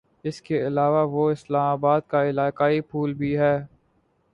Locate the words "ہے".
3.37-3.57